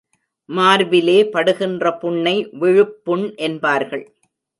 மார்பிலே 0.49 1.17
படுகின்ற 1.33 1.91
புண்ணை 1.97 2.33
விழுப்புண் 2.53 3.25
என்பார்கள். 3.39 4.05